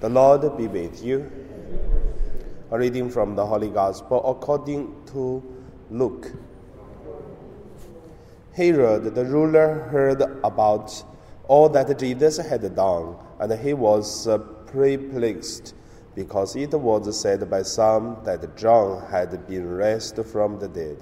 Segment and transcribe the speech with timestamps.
[0.00, 1.28] The Lord be with you.
[2.70, 5.42] A reading from the Holy Gospel according to
[5.90, 6.30] Luke.
[8.52, 11.02] Herod the ruler heard about
[11.48, 15.74] all that Jesus had done, and he was uh, perplexed
[16.14, 20.98] because it was said by some that John had been raised from the dead,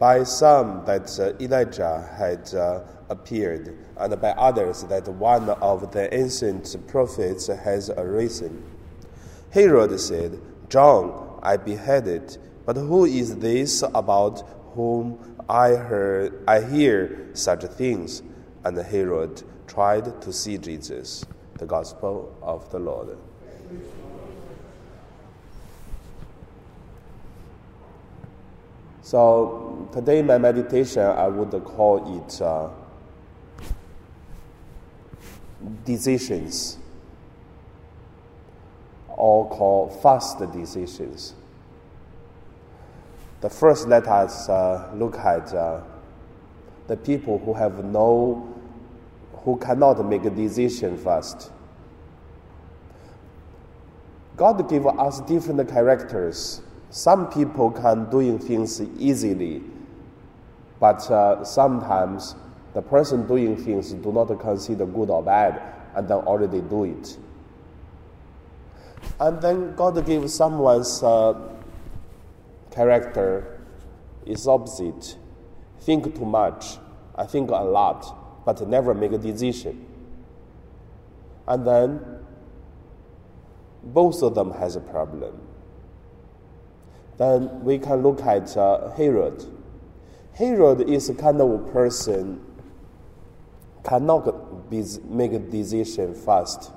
[0.00, 2.80] by some that uh, Elijah had uh,
[3.10, 8.64] appeared, and by others that one of the ancient prophets has arisen.
[9.50, 14.40] Herod said, John I beheaded, but who is this about
[14.74, 18.22] whom I heard I hear such things?
[18.64, 21.26] And Herod tried to see Jesus.
[21.58, 23.18] The Gospel of the Lord.
[29.02, 32.68] So today, my meditation, I would call it uh,
[35.84, 36.78] decisions,
[39.08, 41.34] or call fast decisions.
[43.40, 45.80] The first, let us uh, look at uh,
[46.86, 48.54] the people who have no,
[49.44, 51.50] who cannot make a decision fast.
[54.36, 59.62] God gave us different characters some people can doing things easily,
[60.80, 62.34] but uh, sometimes
[62.74, 65.60] the person doing things do not consider good or bad,
[65.94, 67.18] and then already do it.
[69.20, 71.34] And then God gives someone's uh,
[72.70, 73.60] character
[74.26, 75.16] is opposite.
[75.80, 76.78] Think too much,
[77.14, 79.86] I think a lot, but never make a decision.
[81.46, 82.00] And then
[83.82, 85.40] both of them has a problem
[87.20, 89.44] then we can look at uh, Herod.
[90.34, 92.40] Herod is a kind of person
[93.84, 96.72] cannot be, make a decision fast,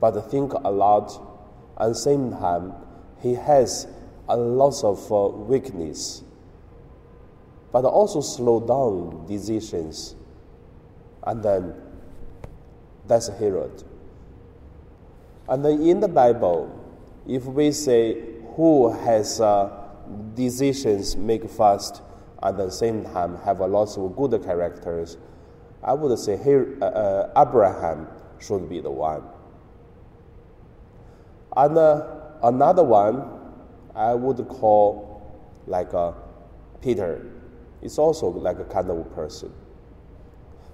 [0.00, 1.22] but think a lot.
[1.78, 2.72] At the same time,
[3.20, 3.86] he has
[4.28, 6.22] a lot of uh, weakness,
[7.70, 10.14] but also slow down decisions,
[11.22, 11.74] and then
[13.06, 13.84] that's Herod.
[15.48, 16.72] And then in the Bible,
[17.28, 18.20] if we say
[18.56, 19.70] who has uh,
[20.34, 22.00] decisions make fast
[22.42, 25.16] at the same time have a lot of good characters,
[25.82, 28.08] I would say here uh, uh, Abraham
[28.38, 29.22] should be the one.
[31.56, 32.06] And uh,
[32.42, 33.24] another one
[33.94, 35.22] I would call
[35.66, 36.12] like uh,
[36.82, 37.26] Peter.
[37.82, 39.52] It's also like a kind of person.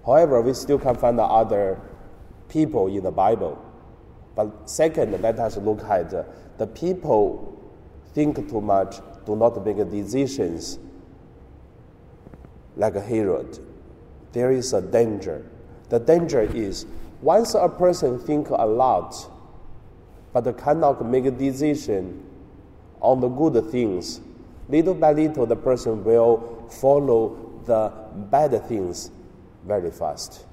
[0.05, 1.81] However, we still can find other
[2.49, 3.63] people in the Bible.
[4.35, 6.11] But second, let us look at
[6.59, 7.49] the people
[8.15, 10.79] think too much, do not make decisions
[12.77, 13.59] like Herod.
[14.33, 15.45] There is a danger.
[15.89, 16.87] The danger is
[17.21, 19.15] once a person think a lot,
[20.33, 22.25] but cannot make a decision
[23.01, 24.21] on the good things,
[24.69, 27.93] little by little the person will follow the
[28.31, 29.11] bad things
[29.67, 30.47] very fast.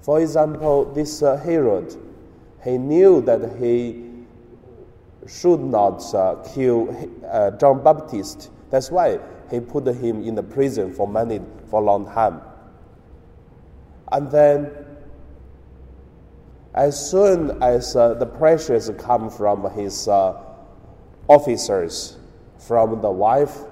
[0.00, 1.94] For example, this uh, Herod,
[2.64, 4.06] he knew that he
[5.26, 8.50] should not uh, kill uh, John Baptist.
[8.70, 9.18] That's why
[9.50, 11.40] he put him in the prison for many
[11.70, 12.40] for a long time.
[14.12, 14.70] And then,
[16.74, 20.40] as soon as uh, the pressures come from his uh,
[21.28, 22.18] officers,
[22.58, 23.62] from the wife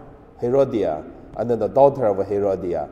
[0.41, 1.05] Herodia
[1.37, 2.89] and then the daughter of Herodia,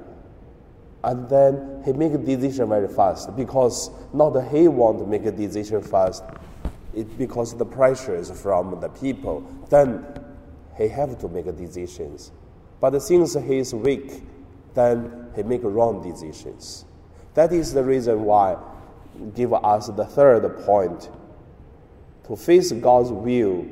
[1.04, 5.32] and then he make a decision very fast because not he want to make a
[5.32, 6.22] decision fast,
[6.94, 10.04] it, because the pressures from the people, then
[10.76, 12.30] he have to make decisions.
[12.82, 14.24] But since he is weak,
[14.74, 16.84] then he make wrong decisions.
[17.34, 18.56] That is the reason why
[19.36, 21.08] give us the third point.
[22.26, 23.64] To face God's will,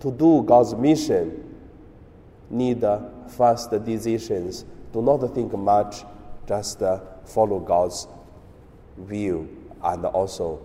[0.00, 1.54] to do God's mission,
[2.50, 2.84] need
[3.38, 4.66] fast decisions.
[4.92, 6.04] Do not think much,
[6.46, 8.06] just uh, follow God's
[8.98, 9.48] will
[9.82, 10.60] and also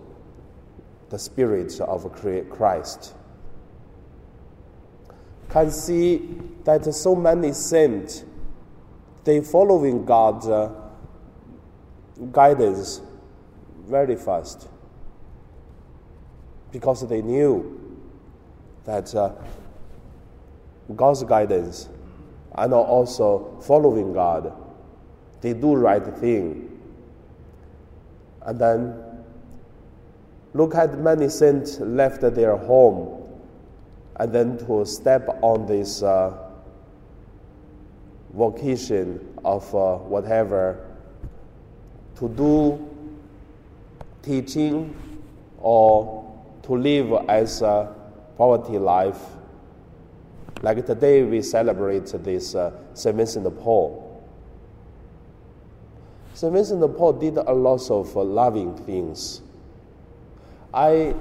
[1.08, 2.12] the Spirit of
[2.50, 3.14] Christ.
[5.52, 6.28] Can see
[6.64, 8.24] that so many saints,
[9.24, 10.72] they following God's uh,
[12.32, 13.00] guidance
[13.86, 14.68] very fast.
[16.70, 17.98] Because they knew
[18.84, 19.32] that uh,
[20.96, 21.88] God's guidance
[22.54, 24.52] and also following God,
[25.42, 26.80] they do right thing.
[28.40, 29.12] And then
[30.54, 33.21] Look at many saints left their home
[34.22, 36.32] and then to step on this uh,
[38.34, 40.86] vocation of uh, whatever
[42.14, 42.88] to do
[44.22, 44.94] teaching
[45.58, 46.22] or
[46.62, 47.92] to live as a
[48.38, 49.18] poverty life.
[50.62, 54.22] Like today, we celebrate this uh, Saint Vincent de Paul.
[56.34, 59.40] Saint Vincent de Paul did a lot of uh, loving things.
[60.72, 61.16] I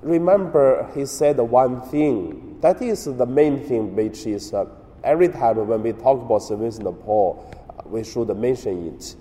[0.00, 2.58] remember he said one thing.
[2.60, 4.66] That is the main thing, which is uh,
[5.04, 7.44] every time when we talk about de Paul,
[7.86, 9.16] we should mention it.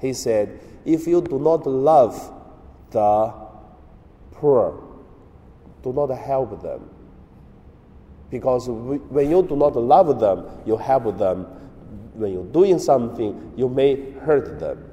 [0.00, 2.32] He said, If you do not love
[2.90, 3.32] the
[4.32, 4.82] poor,
[5.82, 6.90] do not help them.
[8.30, 11.44] Because when you do not love them, you help them.
[12.14, 14.89] When you're doing something, you may hurt them.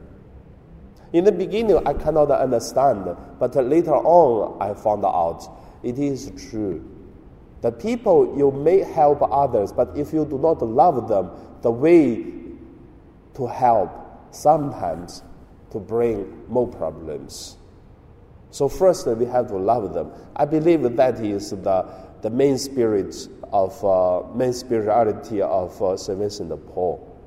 [1.14, 5.48] In the beginning, I cannot understand, but later on, I found out
[5.84, 6.84] it is true.
[7.62, 11.32] The people you may help others, but if you do not love them,
[11.62, 12.26] the way
[13.36, 13.90] to help
[14.32, 15.24] sometimes
[15.72, 17.58] to bring more problems.
[18.52, 20.12] So first, we have to love them.
[20.36, 21.86] I believe that is the,
[22.22, 27.18] the main spirit of uh, main spirituality of uh, Saint Vincent de Paul,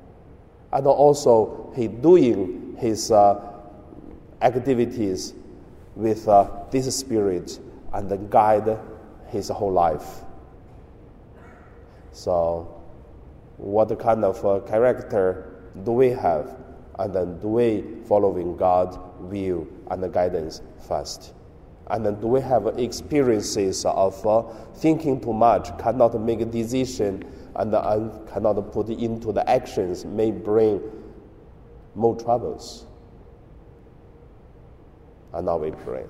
[0.71, 3.60] and also he doing his uh,
[4.41, 5.33] activities
[5.95, 7.59] with uh, this spirit
[7.93, 8.79] and guide
[9.27, 10.21] his whole life.
[12.11, 12.81] So,
[13.57, 16.57] what kind of uh, character do we have?
[16.99, 21.33] And then do we following God's will and guidance first?
[21.87, 24.43] And then do we have experiences of uh,
[24.75, 27.23] thinking too much, cannot make a decision,
[27.55, 30.81] and uh, cannot put into the actions may bring
[31.95, 32.85] more troubles?
[35.33, 36.05] And now we pray.